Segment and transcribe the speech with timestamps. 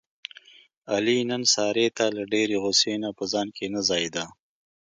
[0.93, 4.25] علي نن سارې ته له ډېرې غوسې نه په ځان کې نه ځایېدا.